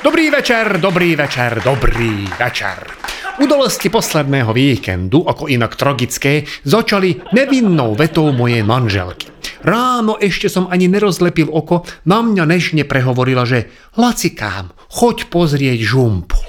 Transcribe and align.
Dobrý 0.00 0.32
večer, 0.32 0.80
dobrý 0.80 1.12
večer, 1.12 1.60
dobrý 1.60 2.24
večer. 2.40 2.88
Udalosti 3.36 3.92
posledného 3.92 4.48
víkendu, 4.56 5.28
ako 5.28 5.44
inak 5.44 5.76
tragické, 5.76 6.48
začali 6.64 7.20
nevinnou 7.36 7.92
vetou 7.92 8.32
mojej 8.32 8.64
manželky. 8.64 9.28
Ráno 9.60 10.16
ešte 10.16 10.48
som 10.48 10.72
ani 10.72 10.88
nerozlepil 10.88 11.52
oko, 11.52 11.84
na 12.08 12.24
mňa 12.24 12.48
nežne 12.48 12.88
prehovorila, 12.88 13.44
že 13.44 13.68
Lacikám, 14.00 14.72
choď 14.88 15.28
pozrieť 15.28 15.84
žumpu. 15.84 16.39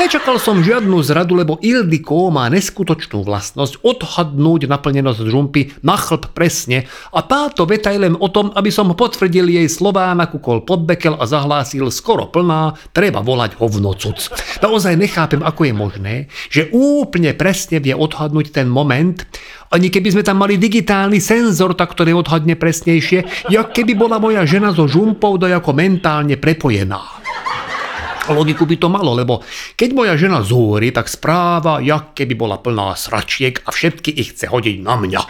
Nečakal 0.00 0.40
som 0.40 0.64
žiadnu 0.64 0.96
zradu, 1.04 1.36
lebo 1.36 1.60
Ildiko 1.60 2.32
má 2.32 2.48
neskutočnú 2.48 3.20
vlastnosť 3.20 3.84
odhadnúť 3.84 4.64
naplnenosť 4.64 5.28
žumpy 5.28 5.76
na 5.84 6.00
chlb 6.00 6.32
presne 6.32 6.88
a 7.12 7.20
táto 7.20 7.68
veta 7.68 7.92
je 7.92 8.08
len 8.08 8.16
o 8.16 8.32
tom, 8.32 8.48
aby 8.56 8.72
som 8.72 8.88
potvrdil 8.96 9.52
jej 9.52 9.68
slová, 9.68 10.16
nakúkol 10.16 10.64
pod 10.64 10.88
bekel 10.88 11.20
a 11.20 11.28
zahlásil 11.28 11.92
skoro 11.92 12.32
plná, 12.32 12.80
treba 12.96 13.20
volať 13.20 13.60
hovnocuc. 13.60 14.32
Naozaj 14.64 14.96
nechápem, 14.96 15.44
ako 15.44 15.68
je 15.68 15.74
možné, 15.76 16.14
že 16.48 16.72
úplne 16.72 17.36
presne 17.36 17.76
vie 17.76 17.92
odhadnúť 17.92 18.56
ten 18.56 18.72
moment, 18.72 19.20
ani 19.68 19.92
keby 19.92 20.16
sme 20.16 20.24
tam 20.24 20.40
mali 20.40 20.56
digitálny 20.56 21.20
senzor, 21.20 21.76
tak 21.76 21.92
to 21.92 22.08
neodhadne 22.08 22.56
presnejšie, 22.56 23.52
jak 23.52 23.76
keby 23.76 23.92
bola 24.00 24.16
moja 24.16 24.48
žena 24.48 24.72
so 24.72 24.88
žumpou 24.88 25.36
dojako 25.36 25.76
mentálne 25.76 26.40
prepojená. 26.40 27.19
Logiku 28.30 28.64
by 28.64 28.76
to 28.78 28.88
malo, 28.88 29.12
lebo 29.12 29.42
keď 29.74 29.90
moja 29.90 30.14
žena 30.14 30.40
zúri, 30.46 30.94
tak 30.94 31.10
správa, 31.10 31.82
jak 31.82 32.14
keby 32.14 32.34
bola 32.38 32.62
plná 32.62 32.94
sračiek 32.94 33.58
a 33.66 33.74
všetky 33.74 34.14
ich 34.14 34.32
chce 34.38 34.46
hodiť 34.46 34.76
na 34.80 34.94
mňa. 34.94 35.22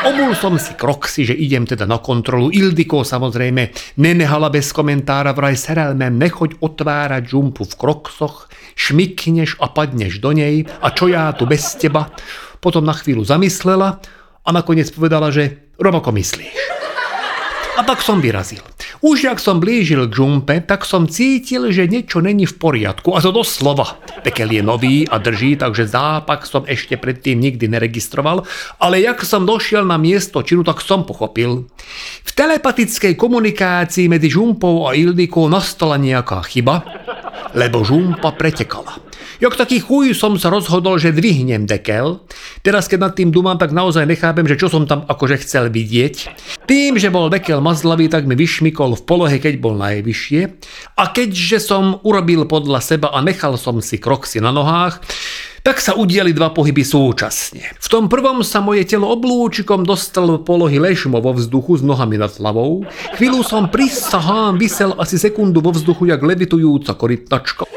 Obul 0.00 0.32
som 0.32 0.56
si 0.56 0.72
kroksy, 0.72 1.28
že 1.28 1.36
idem 1.36 1.68
teda 1.68 1.84
na 1.84 2.00
kontrolu. 2.00 2.48
Ildiko 2.48 3.04
samozrejme 3.04 3.68
nenehala 4.00 4.48
bez 4.48 4.72
komentára, 4.72 5.36
vraj 5.36 5.60
serelmem, 5.60 6.16
nechoď 6.16 6.56
otvárať 6.56 7.28
žumpu 7.28 7.68
v 7.68 7.76
kroksoch, 7.76 8.48
šmikneš 8.80 9.60
a 9.60 9.68
padneš 9.68 10.24
do 10.24 10.32
nej 10.32 10.64
a 10.80 10.88
čo 10.96 11.04
ja 11.12 11.28
tu 11.36 11.44
bez 11.44 11.76
teba. 11.76 12.08
Potom 12.64 12.80
na 12.80 12.96
chvíľu 12.96 13.28
zamyslela 13.28 14.00
a 14.40 14.48
nakoniec 14.48 14.88
povedala, 14.88 15.28
že 15.28 15.68
rovoko 15.76 16.16
myslíš. 16.16 16.89
A 17.80 17.82
tak 17.82 18.04
som 18.04 18.20
vyrazil. 18.20 18.60
Už 19.00 19.24
jak 19.24 19.40
som 19.40 19.56
blížil 19.56 20.04
k 20.04 20.12
žumpe, 20.12 20.60
tak 20.60 20.84
som 20.84 21.08
cítil, 21.08 21.72
že 21.72 21.88
niečo 21.88 22.20
není 22.20 22.44
v 22.44 22.60
poriadku. 22.60 23.16
A 23.16 23.24
to 23.24 23.32
doslova. 23.32 23.96
Pekel 24.20 24.52
je 24.52 24.60
nový 24.60 25.08
a 25.08 25.16
drží, 25.16 25.56
takže 25.56 25.88
zápak 25.88 26.44
som 26.44 26.68
ešte 26.68 27.00
predtým 27.00 27.40
nikdy 27.40 27.72
neregistroval, 27.72 28.44
ale 28.76 29.00
jak 29.00 29.24
som 29.24 29.48
došiel 29.48 29.88
na 29.88 29.96
miesto 29.96 30.44
činu, 30.44 30.60
tak 30.60 30.84
som 30.84 31.08
pochopil. 31.08 31.72
V 32.20 32.30
telepatickej 32.36 33.16
komunikácii 33.16 34.12
medzi 34.12 34.28
žumpou 34.28 34.84
a 34.84 34.92
Ildikou 34.92 35.48
nastala 35.48 35.96
nejaká 35.96 36.44
chyba, 36.52 36.84
lebo 37.56 37.80
žumpa 37.80 38.36
pretekala. 38.36 39.09
Jak 39.40 39.56
taký 39.56 39.80
chuj 39.80 40.12
som 40.12 40.36
sa 40.36 40.52
rozhodol, 40.52 41.00
že 41.00 41.16
dvihnem 41.16 41.64
dekel. 41.64 42.20
Teraz, 42.60 42.92
keď 42.92 43.08
nad 43.08 43.16
tým 43.16 43.32
dúmam, 43.32 43.56
tak 43.56 43.72
naozaj 43.72 44.04
nechápem, 44.04 44.44
že 44.44 44.60
čo 44.60 44.68
som 44.68 44.84
tam 44.84 45.08
akože 45.08 45.40
chcel 45.40 45.72
vidieť. 45.72 46.28
Tým, 46.68 47.00
že 47.00 47.08
bol 47.08 47.32
dekel 47.32 47.64
mazlavý, 47.64 48.12
tak 48.12 48.28
mi 48.28 48.36
vyšmikol 48.36 49.00
v 49.00 49.06
polohe, 49.08 49.40
keď 49.40 49.56
bol 49.56 49.80
najvyššie. 49.80 50.42
A 51.00 51.08
keďže 51.08 51.56
som 51.56 52.04
urobil 52.04 52.44
podľa 52.44 52.84
seba 52.84 53.16
a 53.16 53.24
nechal 53.24 53.56
som 53.56 53.80
si 53.80 53.96
kroksy 53.96 54.44
na 54.44 54.52
nohách, 54.52 55.00
tak 55.64 55.80
sa 55.80 55.96
udiali 55.96 56.36
dva 56.36 56.52
pohyby 56.52 56.84
súčasne. 56.84 57.64
V 57.80 57.88
tom 57.88 58.12
prvom 58.12 58.44
sa 58.44 58.60
moje 58.60 58.84
telo 58.84 59.08
oblúčikom 59.08 59.88
dostalo 59.88 60.36
polohy 60.44 60.76
ležmo 60.76 61.16
vo 61.16 61.32
vzduchu 61.32 61.80
s 61.80 61.82
nohami 61.84 62.20
nad 62.20 62.32
hlavou. 62.36 62.84
Chvíľu 63.16 63.40
som 63.40 63.72
prisahám 63.72 64.60
vysel 64.60 64.92
asi 65.00 65.16
sekundu 65.16 65.64
vo 65.64 65.72
vzduchu 65.72 66.12
jak 66.12 66.20
levitujúca 66.20 66.92
korytnačka 66.92 67.69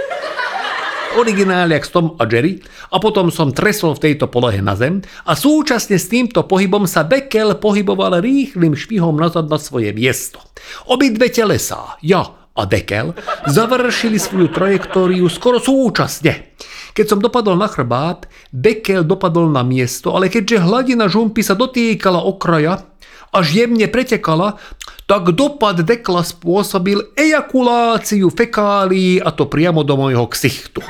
originál 1.18 1.70
jak 1.72 1.88
Tom 1.88 2.18
a 2.18 2.26
Jerry 2.26 2.60
a 2.92 2.98
potom 2.98 3.30
som 3.30 3.54
tresol 3.54 3.94
v 3.98 4.10
tejto 4.10 4.30
polohe 4.30 4.62
na 4.62 4.74
zem 4.74 5.06
a 5.28 5.38
súčasne 5.38 5.98
s 5.98 6.10
týmto 6.10 6.46
pohybom 6.46 6.90
sa 6.90 7.06
Bekel 7.06 7.58
pohyboval 7.58 8.22
rýchlým 8.22 8.74
švihom 8.74 9.18
nazad 9.18 9.50
na 9.50 9.62
svoje 9.62 9.94
miesto. 9.94 10.42
Obidve 10.90 11.30
telesá, 11.30 11.98
ja 12.02 12.44
a 12.54 12.64
Dekel, 12.70 13.18
završili 13.50 14.22
svoju 14.22 14.54
trajektóriu 14.54 15.26
skoro 15.26 15.58
súčasne. 15.58 16.54
Keď 16.94 17.06
som 17.10 17.18
dopadol 17.18 17.58
na 17.58 17.66
chrbát, 17.66 18.30
Bekel 18.54 19.02
dopadol 19.02 19.50
na 19.50 19.66
miesto, 19.66 20.14
ale 20.14 20.30
keďže 20.30 20.62
hladina 20.62 21.10
žumpy 21.10 21.42
sa 21.42 21.58
dotýkala 21.58 22.22
okraja, 22.22 22.86
až 23.34 23.66
jemne 23.66 23.90
pretekala, 23.90 24.62
tak 25.10 25.34
dopad 25.34 25.82
dekla 25.82 26.22
spôsobil 26.22 27.18
ejakuláciu 27.18 28.30
fekálií 28.30 29.20
a 29.20 29.34
to 29.34 29.50
priamo 29.50 29.82
do 29.82 29.98
môjho 29.98 30.30
ksichtu 30.30 30.86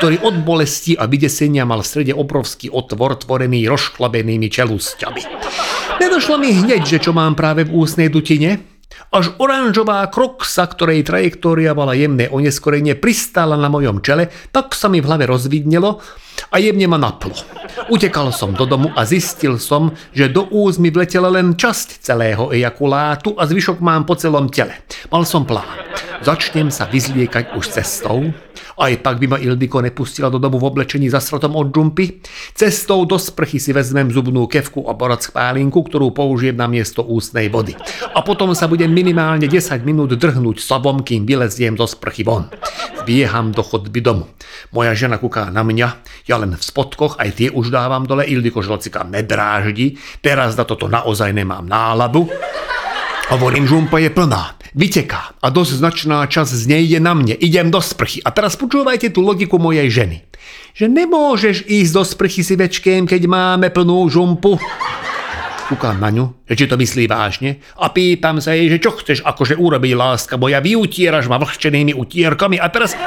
ktorý 0.00 0.24
od 0.24 0.48
bolesti 0.48 0.96
a 0.96 1.04
vydesenia 1.04 1.68
mal 1.68 1.84
v 1.84 1.90
strede 1.92 2.16
obrovský 2.16 2.72
otvor 2.72 3.20
tvorený 3.20 3.68
rozšklabenými 3.68 4.48
čelusťami. 4.48 5.20
Nedošlo 6.00 6.40
mi 6.40 6.56
hneď, 6.56 6.88
že 6.88 7.04
čo 7.04 7.12
mám 7.12 7.36
práve 7.36 7.68
v 7.68 7.76
ústnej 7.76 8.08
dutine, 8.08 8.79
až 9.10 9.34
oranžová 9.42 10.06
kroksa, 10.06 10.70
ktorej 10.70 11.02
trajektória 11.02 11.74
mala 11.74 11.98
jemné 11.98 12.30
oneskorenie, 12.30 12.94
pristála 12.94 13.58
na 13.58 13.66
mojom 13.66 13.98
čele, 13.98 14.30
tak 14.54 14.70
sa 14.78 14.86
mi 14.86 15.02
v 15.02 15.08
hlave 15.10 15.26
rozvidnelo 15.26 15.98
a 16.54 16.56
jemne 16.62 16.86
ma 16.86 16.96
naplo. 16.96 17.34
Utekal 17.90 18.30
som 18.30 18.54
do 18.54 18.64
domu 18.64 18.94
a 18.94 19.02
zistil 19.02 19.58
som, 19.58 19.90
že 20.14 20.30
do 20.30 20.46
úz 20.48 20.78
mi 20.78 20.94
vletela 20.94 21.26
len 21.26 21.58
časť 21.58 22.00
celého 22.00 22.54
ejakulátu 22.54 23.34
a 23.34 23.44
zvyšok 23.50 23.82
mám 23.82 24.06
po 24.06 24.14
celom 24.14 24.46
tele. 24.46 24.78
Mal 25.10 25.26
som 25.26 25.42
plán. 25.42 25.66
Začnem 26.22 26.70
sa 26.70 26.86
vyzliekať 26.86 27.58
už 27.58 27.64
cestou, 27.66 28.30
aj 28.80 29.04
tak 29.04 29.20
by 29.20 29.36
ma 29.36 29.38
Ildiko 29.38 29.84
nepustila 29.84 30.32
do 30.32 30.40
domu 30.40 30.56
v 30.56 30.72
oblečení 30.72 31.12
za 31.12 31.20
srotom 31.20 31.52
od 31.52 31.68
džumpy. 31.68 32.24
Cestou 32.56 33.04
do 33.04 33.20
sprchy 33.20 33.60
si 33.60 33.76
vezmem 33.76 34.08
zubnú 34.08 34.48
kevku 34.48 34.88
a 34.88 34.96
borac 34.96 35.20
spálinku, 35.20 35.84
ktorú 35.84 36.16
použijem 36.16 36.56
na 36.56 36.64
miesto 36.64 37.04
ústnej 37.04 37.52
vody. 37.52 37.76
A 38.16 38.24
potom 38.24 38.56
sa 38.56 38.64
budem 38.64 38.88
minimálne 38.88 39.44
10 39.44 39.84
minút 39.84 40.16
drhnúť 40.16 40.64
sobom, 40.64 41.04
kým 41.04 41.28
vyleziem 41.28 41.76
do 41.76 41.84
sprchy 41.84 42.24
von. 42.24 42.48
Bieham 43.04 43.52
do 43.52 43.60
chodby 43.60 44.00
domu. 44.00 44.24
Moja 44.72 44.96
žena 44.96 45.20
kúká 45.20 45.52
na 45.52 45.60
mňa, 45.60 45.88
ja 46.30 46.40
len 46.40 46.56
v 46.56 46.62
spodkoch, 46.62 47.18
aj 47.20 47.30
tie 47.36 47.48
už 47.52 47.68
dávam 47.74 48.06
dole, 48.06 48.24
Ildiko 48.24 48.64
žlocika 48.64 49.04
nedráždi, 49.04 49.98
teraz 50.24 50.54
na 50.54 50.64
toto 50.64 50.86
naozaj 50.86 51.34
nemám 51.34 51.66
náladu. 51.66 52.30
Hovorím, 53.30 53.62
žumpa 53.62 54.02
je 54.02 54.10
plná 54.10 54.58
vyteká 54.74 55.38
a 55.42 55.46
dosť 55.50 55.82
značná 55.82 56.26
časť 56.26 56.50
z 56.50 56.64
nej 56.66 56.82
je 56.86 56.98
na 57.02 57.14
mne. 57.14 57.34
Idem 57.34 57.70
do 57.70 57.78
sprchy. 57.82 58.22
A 58.22 58.34
teraz 58.34 58.54
počúvajte 58.58 59.10
tú 59.10 59.22
logiku 59.22 59.58
mojej 59.58 59.86
ženy. 59.90 60.26
Že 60.74 60.86
nemôžeš 60.90 61.56
ísť 61.66 61.92
do 61.94 62.02
sprchy 62.02 62.42
si 62.42 62.54
večkém, 62.54 63.06
keď 63.06 63.26
máme 63.26 63.70
plnú 63.70 64.06
žumpu. 64.10 64.58
Kúkam 65.70 66.02
na 66.02 66.10
ňu, 66.10 66.42
že 66.50 66.58
či 66.58 66.66
to 66.66 66.74
myslí 66.74 67.06
vážne 67.06 67.62
a 67.78 67.94
pýtam 67.94 68.42
sa 68.42 68.58
jej, 68.58 68.66
že 68.66 68.82
čo 68.82 68.98
chceš 68.98 69.22
akože 69.22 69.54
urobiť 69.54 69.94
láska, 69.94 70.34
bo 70.34 70.50
ja 70.50 70.58
vyutieraš 70.58 71.30
ma 71.30 71.38
vlhčenými 71.38 71.94
utierkami 71.94 72.58
a 72.58 72.66
teraz 72.66 72.98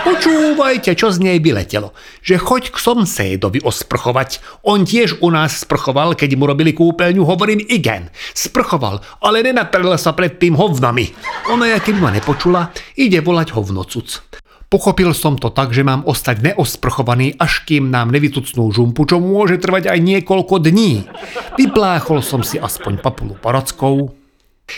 Počúvajte, 0.00 0.96
čo 0.96 1.12
z 1.12 1.18
nej 1.20 1.38
vyletelo. 1.38 1.92
Že 2.24 2.36
choď 2.40 2.62
k 2.72 2.76
somsédovi 2.80 3.60
osprchovať. 3.60 4.40
On 4.64 4.82
tiež 4.84 5.20
u 5.20 5.28
nás 5.28 5.62
sprchoval, 5.62 6.16
keď 6.16 6.40
mu 6.40 6.48
robili 6.48 6.72
kúpeľňu, 6.72 7.22
hovorím 7.24 7.60
igen. 7.68 8.08
Sprchoval, 8.32 9.04
ale 9.20 9.44
nenatrel 9.44 9.92
sa 10.00 10.16
pred 10.16 10.40
tým 10.40 10.56
hovnami. 10.56 11.12
Ona, 11.52 11.76
keby 11.78 11.98
ma 12.00 12.10
nepočula, 12.12 12.72
ide 12.96 13.20
volať 13.20 13.52
hovnocuc. 13.52 14.24
Pochopil 14.70 15.10
som 15.18 15.34
to 15.34 15.50
tak, 15.50 15.74
že 15.74 15.82
mám 15.82 16.06
ostať 16.06 16.46
neosprchovaný, 16.46 17.34
až 17.42 17.66
kým 17.66 17.90
nám 17.90 18.14
nevytucnú 18.14 18.70
žumpu, 18.70 19.02
čo 19.02 19.18
môže 19.18 19.58
trvať 19.58 19.90
aj 19.90 19.98
niekoľko 19.98 20.62
dní. 20.62 21.10
Vypláchol 21.58 22.22
som 22.22 22.46
si 22.46 22.54
aspoň 22.54 23.02
papulu 23.02 23.34
parackou, 23.34 24.14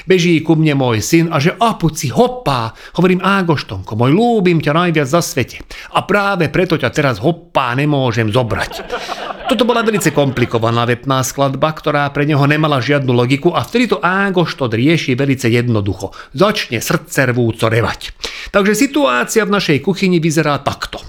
Beží 0.08 0.40
ku 0.42 0.58
mne 0.58 0.78
môj 0.78 1.04
syn 1.04 1.30
a 1.30 1.38
že 1.38 1.54
apuci, 1.56 2.12
hoppá, 2.12 2.74
hovorím 2.98 3.22
Ágoštonko, 3.22 3.96
môj 3.96 4.12
ľúbim 4.12 4.58
ťa 4.58 4.72
najviac 4.72 5.08
za 5.08 5.20
svete 5.20 5.62
a 5.92 6.04
práve 6.04 6.48
preto 6.48 6.76
ťa 6.76 6.90
teraz 6.90 7.16
hoppá 7.22 7.72
nemôžem 7.76 8.28
zobrať. 8.28 8.72
Toto 9.52 9.68
bola 9.68 9.84
veľmi 9.84 10.00
komplikovaná 10.16 10.88
vetná 10.88 11.20
skladba, 11.20 11.76
ktorá 11.76 12.08
pre 12.08 12.24
neho 12.24 12.40
nemala 12.48 12.80
žiadnu 12.80 13.12
logiku 13.12 13.52
a 13.52 13.60
vtedy 13.60 13.84
to 13.84 14.00
Ágoštot 14.00 14.72
rieši 14.72 15.12
veľmi 15.12 15.36
jednoducho. 15.36 16.16
Začne 16.32 16.80
srdce 16.80 17.28
rvúco 17.28 17.68
revať. 17.68 18.16
Takže 18.48 18.72
situácia 18.72 19.44
v 19.44 19.52
našej 19.52 19.84
kuchyni 19.84 20.24
vyzerá 20.24 20.56
takto. 20.64 21.04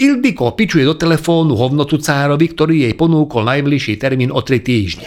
Ildiko 0.00 0.56
pičuje 0.56 0.88
do 0.88 0.96
telefónu 0.96 1.52
hovnotucárovi, 1.52 2.46
ktorý 2.56 2.88
jej 2.88 2.94
ponúkol 2.96 3.44
najbližší 3.44 4.00
termín 4.00 4.32
o 4.32 4.40
3 4.40 4.64
týždne. 4.64 5.06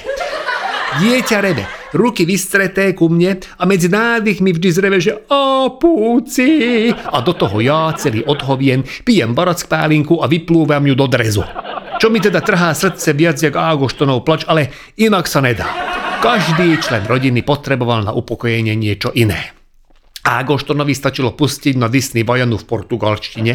Dieťa 1.02 1.38
reve, 1.42 1.66
ruky 1.96 2.28
vystreté 2.28 2.92
ku 2.92 3.08
mne 3.08 3.40
a 3.56 3.64
medzi 3.64 3.88
nádychmi 3.88 4.52
vždy 4.52 4.70
zreve, 4.76 5.00
že 5.00 5.16
a 5.32 5.72
púci. 5.72 6.92
A 6.92 7.18
do 7.24 7.32
toho 7.32 7.64
ja 7.64 7.96
celý 7.96 8.22
odhovien, 8.28 8.84
pijem 9.08 9.32
barack 9.32 9.66
pálinku 9.72 10.20
a 10.20 10.28
vyplúvam 10.28 10.84
ju 10.84 10.94
do 10.94 11.08
drezu. 11.08 11.48
Čo 11.96 12.12
mi 12.12 12.20
teda 12.20 12.44
trhá 12.44 12.76
srdce 12.76 13.16
viac 13.16 13.40
jak 13.40 13.56
Ágoštonov 13.56 14.28
plač, 14.28 14.44
ale 14.44 14.68
inak 15.00 15.32
sa 15.32 15.40
nedá. 15.40 15.72
Každý 16.20 16.76
člen 16.84 17.08
rodiny 17.08 17.40
potreboval 17.40 18.04
na 18.04 18.12
upokojenie 18.12 18.76
niečo 18.76 19.16
iné. 19.16 19.55
Ágoštonovi 20.26 20.98
stačilo 20.98 21.38
pustiť 21.38 21.78
na 21.78 21.86
Disney 21.86 22.26
Vajanu 22.26 22.58
v 22.58 22.66
portugalštine. 22.66 23.54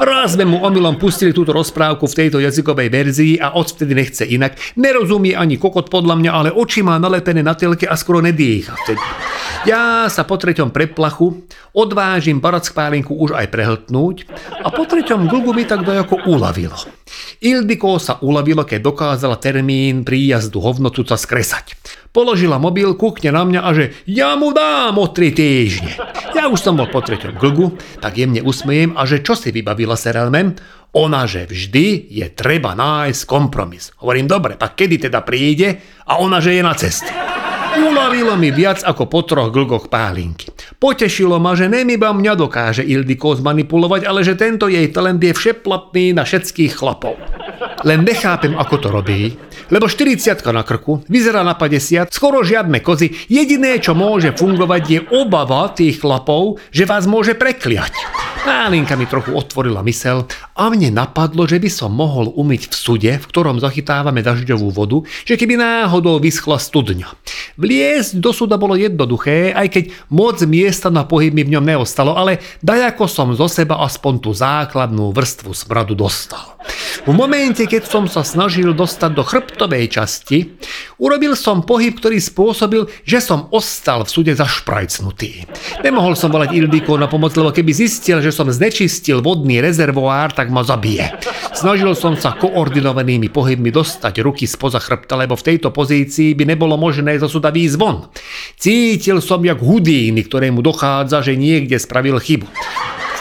Raz 0.00 0.40
sme 0.40 0.48
mu 0.48 0.64
omylom 0.64 0.96
pustili 0.96 1.36
túto 1.36 1.52
rozprávku 1.52 2.08
v 2.08 2.16
tejto 2.16 2.40
jazykovej 2.40 2.88
verzii 2.88 3.34
a 3.36 3.52
odvtedy 3.52 3.92
nechce 3.92 4.24
inak. 4.24 4.56
Nerozumie 4.80 5.36
ani 5.36 5.60
kokot 5.60 5.92
podľa 5.92 6.16
mňa, 6.16 6.30
ale 6.32 6.48
oči 6.48 6.80
má 6.80 6.96
nalepené 6.96 7.44
na 7.44 7.52
telke 7.52 7.84
a 7.84 7.92
skoro 7.92 8.24
nedýcha. 8.24 8.72
Ja 9.68 10.08
sa 10.08 10.24
po 10.24 10.40
treťom 10.40 10.72
preplachu 10.72 11.44
odvážim 11.76 12.40
barackpálinku 12.40 13.12
už 13.12 13.36
aj 13.36 13.52
prehltnúť 13.52 14.16
a 14.64 14.72
po 14.72 14.88
treťom 14.88 15.28
glgu 15.28 15.52
mi 15.52 15.68
tak 15.68 15.84
dojako 15.84 16.24
uľavilo. 16.24 16.78
Ildiko 17.44 18.00
sa 18.00 18.16
uľavilo, 18.22 18.64
keď 18.64 18.80
dokázala 18.80 19.36
termín 19.36 20.06
príjazdu 20.06 20.62
hovnocuca 20.62 21.18
skresať. 21.18 21.74
Položila 22.18 22.58
mobil, 22.58 22.98
kúkne 22.98 23.30
na 23.30 23.46
mňa 23.46 23.60
a 23.62 23.70
že 23.70 23.94
ja 24.10 24.34
mu 24.34 24.50
dám 24.50 24.98
o 24.98 25.06
tri 25.06 25.30
týždne. 25.30 25.94
Ja 26.34 26.50
už 26.50 26.58
som 26.58 26.74
bol 26.74 26.90
po 26.90 26.98
treťom 26.98 27.38
glgu, 27.38 27.78
tak 28.02 28.18
jemne 28.18 28.42
usmejem 28.42 28.98
a 28.98 29.06
že 29.06 29.22
čo 29.22 29.38
si 29.38 29.54
vybavila 29.54 29.94
Serelmem? 29.94 30.58
Ona, 30.98 31.30
že 31.30 31.46
vždy 31.46 32.10
je 32.10 32.26
treba 32.34 32.74
nájsť 32.74 33.22
kompromis. 33.22 33.94
Hovorím, 34.02 34.26
dobre, 34.26 34.58
tak 34.58 34.74
kedy 34.74 35.06
teda 35.06 35.22
príde? 35.22 35.78
A 36.10 36.18
ona, 36.18 36.42
že 36.42 36.58
je 36.58 36.62
na 36.66 36.74
ceste. 36.74 37.06
Ulavilo 37.78 38.34
mi 38.34 38.50
viac 38.50 38.82
ako 38.82 39.06
po 39.06 39.22
troch 39.22 39.54
glgoch 39.54 39.86
pálinky. 39.86 40.50
Potešilo 40.76 41.40
ma, 41.40 41.56
že 41.56 41.72
nemiba 41.72 42.12
mňa 42.12 42.36
dokáže 42.36 42.84
Ildiko 42.84 43.32
zmanipulovať, 43.40 44.04
ale 44.04 44.20
že 44.20 44.36
tento 44.36 44.68
jej 44.68 44.84
talent 44.92 45.24
je 45.24 45.32
všeplatný 45.32 46.12
na 46.12 46.28
všetkých 46.28 46.76
chlapov. 46.76 47.16
Len 47.88 48.04
nechápem, 48.04 48.52
ako 48.58 48.76
to 48.76 48.88
robí, 48.92 49.32
lebo 49.72 49.88
40 49.88 50.44
na 50.52 50.66
krku, 50.66 51.06
vyzerá 51.06 51.46
na 51.46 51.54
50, 51.54 52.10
skoro 52.10 52.42
žiadne 52.44 52.82
kozy, 52.82 53.14
jediné, 53.30 53.78
čo 53.78 53.94
môže 53.94 54.34
fungovať, 54.34 54.82
je 54.84 55.00
obava 55.14 55.70
tých 55.72 56.02
chlapov, 56.02 56.60
že 56.74 56.84
vás 56.84 57.08
môže 57.08 57.38
prekliať. 57.38 57.94
Málinka 58.48 58.96
mi 58.96 59.04
trochu 59.04 59.36
otvorila 59.36 59.84
mysel 59.84 60.24
a 60.56 60.72
mne 60.72 60.94
napadlo, 60.94 61.44
že 61.44 61.60
by 61.60 61.68
som 61.68 61.92
mohol 61.92 62.32
umyť 62.32 62.62
v 62.70 62.74
sude, 62.74 63.12
v 63.20 63.28
ktorom 63.28 63.60
zachytávame 63.60 64.24
dažďovú 64.24 64.72
vodu, 64.72 65.04
že 65.28 65.36
keby 65.36 65.60
náhodou 65.60 66.16
vyschla 66.16 66.56
studňa. 66.56 67.12
Vliesť 67.60 68.16
do 68.16 68.30
suda 68.32 68.56
bolo 68.56 68.78
jednoduché, 68.78 69.52
aj 69.52 69.68
keď 69.68 69.84
moc 70.14 70.40
miesta 70.58 70.90
na 70.90 71.06
pohyb 71.06 71.30
mi 71.30 71.46
v 71.46 71.54
ňom 71.54 71.62
neostalo, 71.62 72.18
ale 72.18 72.42
dajako 72.58 73.06
som 73.06 73.30
zo 73.38 73.46
seba 73.46 73.78
aspoň 73.86 74.14
tú 74.18 74.30
základnú 74.34 75.14
vrstvu 75.14 75.54
smradu 75.54 75.94
dostal. 75.94 76.58
V 77.06 77.14
momente, 77.14 77.64
keď 77.64 77.86
som 77.86 78.04
sa 78.10 78.26
snažil 78.26 78.74
dostať 78.74 79.10
do 79.14 79.22
chrbtovej 79.24 79.86
časti, 79.88 80.58
urobil 80.98 81.38
som 81.38 81.62
pohyb, 81.62 81.96
ktorý 81.96 82.18
spôsobil, 82.18 82.90
že 83.06 83.22
som 83.22 83.46
ostal 83.54 84.04
v 84.04 84.12
súde 84.12 84.32
zašprajcnutý. 84.34 85.46
Nemohol 85.80 86.18
som 86.18 86.28
volať 86.28 86.58
Ildiko 86.58 86.98
na 86.98 87.06
pomoc, 87.06 87.32
lebo 87.38 87.54
keby 87.54 87.70
zistil, 87.72 88.18
že 88.20 88.34
som 88.34 88.50
znečistil 88.50 89.22
vodný 89.22 89.62
rezervoár, 89.62 90.34
tak 90.34 90.50
ma 90.50 90.66
zabije. 90.66 91.16
Snažil 91.54 91.94
som 91.96 92.18
sa 92.18 92.36
koordinovanými 92.36 93.30
pohybmi 93.32 93.72
dostať 93.72 94.20
ruky 94.20 94.44
spoza 94.44 94.82
chrbta, 94.82 95.16
lebo 95.16 95.38
v 95.38 95.46
tejto 95.54 95.72
pozícii 95.72 96.34
by 96.34 96.44
nebolo 96.52 96.76
možné 96.76 97.16
zo 97.22 97.30
súda 97.30 97.54
výjsť. 97.54 97.80
Cítil 98.58 99.22
som 99.22 99.38
jak 99.38 99.62
hudíny, 99.62 100.26
ktorému 100.48 100.64
dochádza, 100.64 101.20
že 101.20 101.36
niekde 101.36 101.76
spravil 101.76 102.16
chybu 102.16 102.48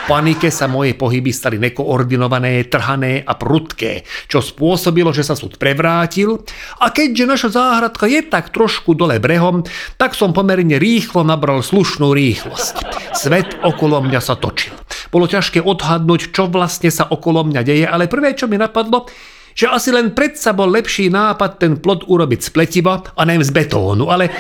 panike 0.08 0.48
sa 0.48 0.72
moje 0.72 0.96
pohyby 0.96 1.36
stali 1.36 1.60
nekoordinované, 1.60 2.64
trhané 2.72 3.28
a 3.28 3.36
prudké, 3.36 4.08
čo 4.32 4.40
spôsobilo, 4.40 5.12
že 5.12 5.20
sa 5.20 5.36
súd 5.36 5.60
prevrátil 5.60 6.48
a 6.80 6.96
keďže 6.96 7.28
naša 7.28 7.50
záhradka 7.52 8.08
je 8.08 8.24
tak 8.24 8.56
trošku 8.56 8.96
dole 8.96 9.20
brehom, 9.20 9.68
tak 10.00 10.16
som 10.16 10.32
pomerne 10.32 10.80
rýchlo 10.80 11.28
nabral 11.28 11.60
slušnú 11.60 12.16
rýchlosť. 12.16 12.88
Svet 13.20 13.60
okolo 13.68 14.00
mňa 14.08 14.24
sa 14.24 14.40
točil. 14.40 14.72
Bolo 15.12 15.28
ťažké 15.28 15.60
odhadnúť, 15.60 16.32
čo 16.32 16.48
vlastne 16.48 16.88
sa 16.88 17.04
okolo 17.12 17.44
mňa 17.44 17.62
deje, 17.68 17.84
ale 17.84 18.08
prvé, 18.08 18.32
čo 18.32 18.48
mi 18.48 18.56
napadlo, 18.56 19.12
že 19.52 19.68
asi 19.68 19.92
len 19.92 20.16
predsa 20.16 20.56
bol 20.56 20.72
lepší 20.72 21.12
nápad 21.12 21.60
ten 21.60 21.76
plot 21.84 22.08
urobiť 22.08 22.48
z 22.48 22.50
pletiva 22.56 23.04
a 23.12 23.22
nem 23.28 23.44
z 23.44 23.52
betónu, 23.52 24.08
ale 24.08 24.32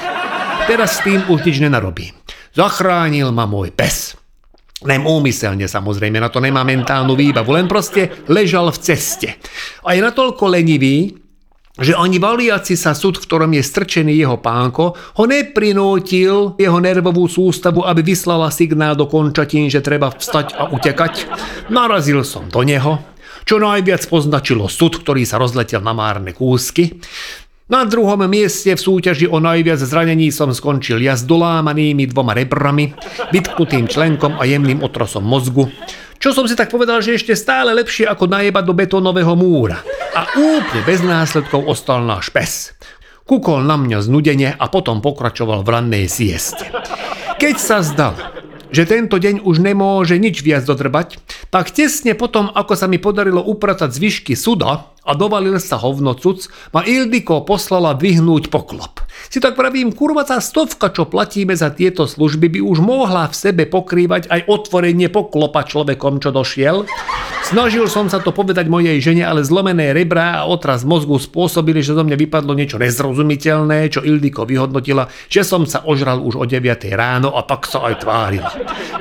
teraz 0.63 1.03
s 1.03 1.03
tým 1.03 1.27
už 1.27 1.43
nič 1.43 1.59
nenarobím. 1.59 2.16
Zachránil 2.57 3.29
ma 3.29 3.45
môj 3.45 3.69
pes. 3.69 4.17
Nem 4.81 5.05
úmyselne 5.05 5.69
samozrejme, 5.69 6.17
na 6.17 6.33
to 6.33 6.41
nemá 6.41 6.65
mentálnu 6.65 7.13
výbavu, 7.13 7.53
len 7.53 7.69
proste 7.69 8.25
ležal 8.25 8.73
v 8.73 8.81
ceste. 8.81 9.29
A 9.85 9.93
je 9.93 10.01
natoľko 10.01 10.49
lenivý, 10.49 11.13
že 11.77 11.93
ani 11.93 12.17
valiaci 12.17 12.73
sa 12.73 12.97
súd, 12.97 13.21
v 13.21 13.25
ktorom 13.29 13.53
je 13.53 13.61
strčený 13.61 14.17
jeho 14.17 14.41
pánko, 14.41 14.97
ho 14.97 15.23
neprinútil 15.29 16.57
jeho 16.57 16.79
nervovú 16.81 17.29
sústavu, 17.29 17.85
aby 17.85 18.01
vyslala 18.01 18.49
signál 18.49 18.97
do 18.97 19.05
končatín, 19.05 19.69
že 19.69 19.85
treba 19.85 20.09
vstať 20.09 20.57
a 20.57 20.73
utekať. 20.73 21.29
Narazil 21.69 22.25
som 22.25 22.49
do 22.49 22.65
neho, 22.65 22.97
čo 23.45 23.61
najviac 23.61 24.01
poznačilo 24.09 24.65
súd, 24.65 24.97
ktorý 25.05 25.21
sa 25.29 25.37
rozletel 25.37 25.85
na 25.85 25.93
márne 25.93 26.33
kúsky. 26.33 26.97
Na 27.67 27.83
druhom 27.83 28.23
mieste 28.31 28.71
v 28.71 28.79
súťaži 28.79 29.27
o 29.27 29.43
najviac 29.43 29.75
zranení 29.83 30.31
som 30.31 30.55
skončil 30.55 31.03
ja 31.03 31.19
s 31.19 31.27
dolámanými 31.27 32.07
dvoma 32.07 32.31
rebrami, 32.31 32.95
vytknutým 33.35 33.91
členkom 33.91 34.39
a 34.39 34.47
jemným 34.47 34.79
otrosom 34.79 35.27
mozgu, 35.27 35.67
čo 36.15 36.31
som 36.31 36.47
si 36.47 36.55
tak 36.55 36.71
povedal, 36.71 37.03
že 37.03 37.19
ešte 37.19 37.35
stále 37.35 37.75
lepšie 37.75 38.07
ako 38.07 38.31
najebať 38.31 38.63
do 38.63 38.71
betónového 38.71 39.35
múra. 39.35 39.83
A 40.15 40.31
úplne 40.39 40.81
bez 40.87 41.03
následkov 41.03 41.67
ostal 41.67 42.07
náš 42.07 42.31
pes. 42.31 42.71
Kukol 43.27 43.67
na 43.67 43.75
mňa 43.75 43.99
znudene 43.99 44.55
a 44.55 44.65
potom 44.71 45.03
pokračoval 45.03 45.67
v 45.67 45.71
rannej 45.75 46.07
sieste. 46.07 46.71
Keď 47.35 47.55
sa 47.59 47.83
zdalo, 47.83 48.47
že 48.71 48.87
tento 48.87 49.19
deň 49.19 49.43
už 49.43 49.59
nemôže 49.59 50.15
nič 50.15 50.39
viac 50.39 50.63
dodrbať, 50.63 51.19
tak 51.51 51.75
tesne 51.75 52.15
potom, 52.15 52.47
ako 52.47 52.79
sa 52.79 52.87
mi 52.87 52.95
podarilo 52.95 53.43
upratať 53.43 53.91
zvyšky 53.91 54.39
suda 54.39 54.95
a 55.07 55.15
dovalil 55.15 55.55
sa 55.63 55.79
hovnocuc, 55.79 56.51
ma 56.75 56.83
Ildiko 56.83 57.47
poslala 57.47 57.95
vyhnúť 57.95 58.51
poklop. 58.51 59.07
Si 59.31 59.39
tak 59.39 59.55
pravím, 59.57 59.95
kurva 59.95 60.27
tá 60.27 60.37
stovka, 60.43 60.91
čo 60.91 61.07
platíme 61.07 61.55
za 61.55 61.71
tieto 61.71 62.05
služby, 62.05 62.53
by 62.53 62.59
už 62.61 62.83
mohla 62.83 63.25
v 63.31 63.35
sebe 63.35 63.63
pokrývať 63.65 64.27
aj 64.27 64.45
otvorenie 64.45 65.07
poklopa 65.07 65.65
človekom, 65.65 66.19
čo 66.21 66.29
došiel. 66.35 66.85
Snažil 67.47 67.87
som 67.87 68.11
sa 68.11 68.19
to 68.19 68.35
povedať 68.35 68.67
mojej 68.67 68.99
žene, 68.99 69.23
ale 69.23 69.47
zlomené 69.47 69.95
rebra 69.95 70.43
a 70.43 70.47
otraz 70.51 70.83
mozgu 70.83 71.15
spôsobili, 71.15 71.79
že 71.79 71.95
zo 71.95 72.03
mňa 72.03 72.19
vypadlo 72.19 72.51
niečo 72.51 72.75
nezrozumiteľné, 72.75 73.87
čo 73.87 74.03
Ildiko 74.03 74.43
vyhodnotila, 74.43 75.07
že 75.31 75.47
som 75.47 75.63
sa 75.63 75.87
ožral 75.87 76.19
už 76.19 76.35
o 76.37 76.43
9 76.43 76.59
ráno 76.91 77.31
a 77.31 77.47
pak 77.47 77.63
sa 77.63 77.87
aj 77.87 78.03
tvárila. 78.03 78.51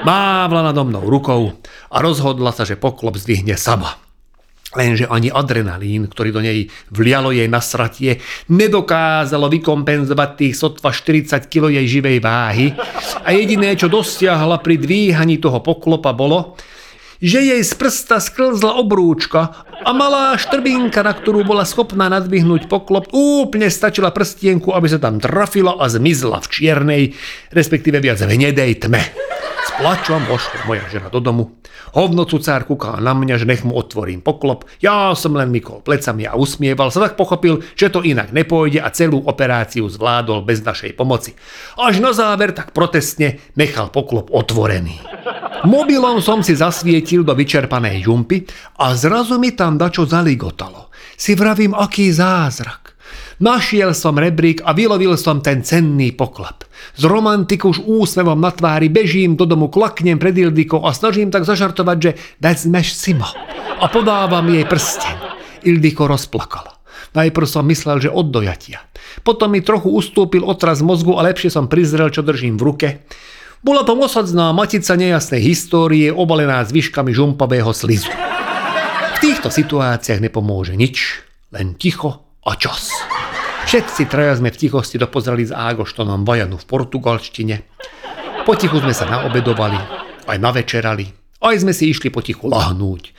Mávla 0.06 0.70
nado 0.70 0.86
mnou 0.86 1.02
rukou 1.02 1.58
a 1.90 1.96
rozhodla 1.98 2.54
sa, 2.54 2.62
že 2.62 2.78
poklop 2.78 3.18
zdvihne 3.18 3.58
sama. 3.58 4.05
Lenže 4.74 5.06
ani 5.06 5.30
adrenalín, 5.30 6.10
ktorý 6.10 6.34
do 6.34 6.42
nej 6.42 6.66
vlialo 6.90 7.30
jej 7.30 7.46
nasratie, 7.46 8.18
nedokázalo 8.50 9.46
vykompenzovať 9.46 10.30
tých 10.34 10.54
sotva 10.58 10.90
40 10.90 11.46
kg 11.46 11.70
jej 11.70 11.86
živej 11.86 12.18
váhy 12.18 12.74
a 13.22 13.30
jediné, 13.30 13.78
čo 13.78 13.86
dosiahla 13.86 14.58
pri 14.58 14.74
dvíhaní 14.82 15.38
toho 15.38 15.62
poklopa 15.62 16.10
bolo, 16.10 16.58
že 17.22 17.40
jej 17.40 17.62
z 17.64 17.72
prsta 17.78 18.20
sklzla 18.20 18.76
obrúčka 18.76 19.64
a 19.86 19.90
malá 19.96 20.36
štrbinka, 20.36 21.00
na 21.00 21.16
ktorú 21.16 21.48
bola 21.48 21.64
schopná 21.64 22.12
nadvihnúť 22.12 22.68
poklop, 22.68 23.08
úplne 23.12 23.72
stačila 23.72 24.12
prstienku, 24.12 24.72
aby 24.76 24.86
sa 24.90 25.00
tam 25.00 25.16
trafila 25.16 25.80
a 25.80 25.88
zmizla 25.88 26.44
v 26.44 26.50
čiernej, 26.50 27.02
respektíve 27.54 28.02
viac 28.04 28.20
v 28.20 28.36
hnedej 28.36 28.84
tme. 28.84 29.00
Plačom 29.76 30.24
vošla 30.24 30.64
moja 30.64 30.88
žena 30.88 31.12
do 31.12 31.20
domu. 31.20 31.52
Hovno 31.92 32.24
cucár 32.24 32.64
kúkal 32.64 32.96
na 33.04 33.12
mňa, 33.12 33.36
že 33.36 33.44
nech 33.44 33.60
mu 33.60 33.76
otvorím 33.76 34.24
poklop. 34.24 34.64
Ja 34.80 35.12
som 35.12 35.36
len 35.36 35.52
mykol 35.52 35.84
plecami 35.84 36.24
a 36.24 36.32
usmieval 36.32 36.88
sa, 36.88 37.04
tak 37.04 37.20
pochopil, 37.20 37.60
že 37.76 37.92
to 37.92 38.00
inak 38.00 38.32
nepôjde 38.32 38.80
a 38.80 38.88
celú 38.88 39.20
operáciu 39.20 39.84
zvládol 39.84 40.48
bez 40.48 40.64
našej 40.64 40.96
pomoci. 40.96 41.36
Až 41.76 42.00
na 42.00 42.16
záver 42.16 42.56
tak 42.56 42.72
protestne 42.72 43.36
nechal 43.52 43.92
poklop 43.92 44.32
otvorený. 44.32 44.96
Mobilom 45.68 46.24
som 46.24 46.40
si 46.40 46.56
zasvietil 46.56 47.20
do 47.20 47.36
vyčerpanej 47.36 48.00
žumpy 48.00 48.48
a 48.80 48.96
zrazu 48.96 49.36
mi 49.36 49.52
tam 49.52 49.76
dačo 49.76 50.08
zaligotalo. 50.08 50.88
Si 51.20 51.36
vravím, 51.36 51.76
aký 51.76 52.08
zázrak. 52.16 52.95
Našiel 53.36 53.92
som 53.92 54.16
rebrík 54.16 54.64
a 54.64 54.72
vylovil 54.72 55.12
som 55.20 55.44
ten 55.44 55.60
cenný 55.60 56.08
poklad. 56.16 56.64
Z 56.96 57.04
romantiku 57.04 57.68
už 57.68 57.84
úsmevom 57.84 58.40
na 58.40 58.48
tvári 58.48 58.88
bežím 58.88 59.36
do 59.36 59.44
domu, 59.44 59.68
klaknem 59.68 60.16
pred 60.16 60.32
Ildikou 60.32 60.80
a 60.80 60.96
snažím 60.96 61.28
tak 61.28 61.44
zažartovať, 61.44 61.96
že 62.00 62.10
vezmeš 62.40 62.96
si 62.96 63.12
ma. 63.12 63.28
A 63.76 63.92
podávam 63.92 64.48
jej 64.48 64.64
prsten. 64.64 65.20
Ildiko 65.68 66.08
rozplakala. 66.08 66.80
Najprv 67.12 67.44
som 67.44 67.68
myslel, 67.68 68.08
že 68.08 68.12
od 68.12 68.32
dojatia. 68.32 68.80
Potom 69.20 69.52
mi 69.52 69.60
trochu 69.60 69.92
ustúpil 69.92 70.40
otraz 70.40 70.80
mozgu 70.80 71.20
a 71.20 71.24
lepšie 71.28 71.52
som 71.52 71.68
prizrel, 71.68 72.08
čo 72.08 72.24
držím 72.24 72.56
v 72.56 72.64
ruke. 72.64 72.88
Bola 73.60 73.84
to 73.84 73.92
osadzná 73.96 74.52
matica 74.56 74.96
nejasnej 74.96 75.44
histórie, 75.44 76.08
obalená 76.08 76.64
zvyškami 76.64 77.12
žumpavého 77.12 77.72
slizu. 77.76 78.08
V 79.16 79.18
týchto 79.20 79.52
situáciách 79.52 80.24
nepomôže 80.24 80.72
nič, 80.72 81.20
len 81.52 81.76
ticho 81.76 82.24
a 82.44 82.52
čas. 82.56 82.92
Všetci 83.66 84.06
traja 84.06 84.38
sme 84.38 84.54
v 84.54 84.62
tichosti 84.62 84.94
dopozreli 84.94 85.42
s 85.42 85.50
Ágoštonom 85.50 86.22
Vajanu 86.22 86.54
v 86.54 86.70
portugalštine. 86.70 87.66
Potichu 88.46 88.78
sme 88.78 88.94
sa 88.94 89.10
naobedovali, 89.10 89.74
aj 90.30 90.38
navečerali, 90.38 91.10
aj 91.42 91.66
sme 91.66 91.74
si 91.74 91.90
išli 91.90 92.14
potichu 92.14 92.46
lahnúť. 92.46 93.10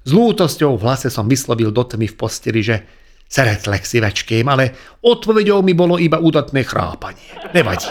S 0.00 0.10
lútosťou 0.16 0.80
v 0.80 0.84
hlase 0.88 1.12
som 1.12 1.28
vyslovil 1.28 1.68
do 1.68 1.84
tmy 1.84 2.08
v 2.08 2.16
posteli, 2.16 2.64
že 2.64 2.80
sa 3.28 3.44
reflexivečkým, 3.44 4.48
ale 4.48 4.72
odpovedou 5.04 5.60
mi 5.60 5.76
bolo 5.76 6.00
iba 6.00 6.16
údatné 6.16 6.64
chrápanie. 6.64 7.52
Nevadí. 7.52 7.84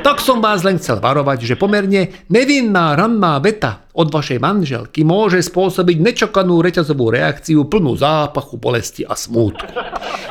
Tak 0.00 0.24
som 0.24 0.40
vás 0.40 0.64
len 0.64 0.80
chcel 0.80 1.02
varovať, 1.02 1.44
že 1.44 1.60
pomerne 1.60 2.24
nevinná 2.32 2.96
ranná 2.96 3.36
veta 3.42 3.88
od 3.98 4.08
vašej 4.14 4.38
manželky 4.38 5.02
môže 5.02 5.42
spôsobiť 5.42 5.96
nečakanú 5.98 6.62
reťazovú 6.62 7.10
reakciu 7.10 7.66
plnú 7.66 7.98
zápachu, 7.98 8.54
bolesti 8.56 9.02
a 9.02 9.18
smútku. 9.18 9.66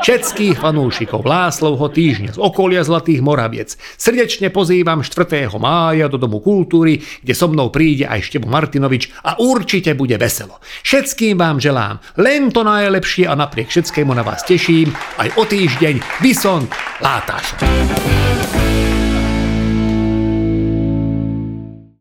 Všetkých 0.08 0.64
fanúšikov 0.64 1.28
Láslovho 1.28 1.92
týždňa 1.92 2.38
z 2.38 2.40
okolia 2.40 2.80
Zlatých 2.88 3.20
Moraviec 3.20 3.76
srdečne 4.00 4.48
pozývam 4.56 5.04
4. 5.04 5.52
mája 5.60 6.08
do 6.08 6.16
Domu 6.16 6.40
kultúry, 6.40 7.04
kde 7.20 7.34
so 7.36 7.52
mnou 7.52 7.68
príde 7.68 8.08
aj 8.08 8.32
Števo 8.32 8.48
Martinovič 8.48 9.12
a 9.28 9.36
určite 9.36 10.00
bude 10.00 10.16
veselo. 10.16 10.64
Všetkým 10.88 11.36
vám 11.36 11.60
želám 11.60 12.00
len 12.24 12.48
to 12.56 12.64
najlepšie 12.64 13.28
a 13.28 13.36
napriek 13.36 13.68
všetkému 13.68 14.16
na 14.16 14.24
vás 14.24 14.48
teším 14.48 14.96
aj 15.20 15.28
o 15.36 15.44
týždeň 15.44 16.24
Vysont 16.24 16.72
Látáš. 17.04 17.52